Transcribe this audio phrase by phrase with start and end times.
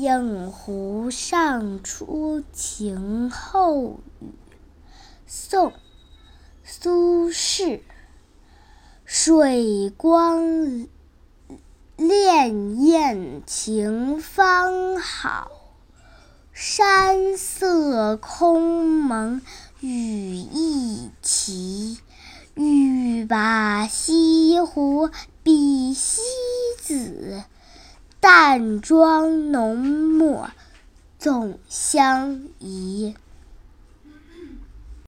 [0.00, 4.28] 映湖上初晴后雨。
[5.26, 5.70] 宋·
[6.64, 7.80] 苏轼。
[9.04, 10.42] 水光
[11.96, 15.50] 潋滟晴方好，
[16.52, 19.40] 山色空蒙
[19.80, 21.98] 雨亦奇。
[22.54, 25.10] 欲把西湖
[25.42, 26.20] 比西
[26.78, 27.44] 子，
[28.28, 30.50] 淡妆浓抹
[31.16, 33.14] 总相宜。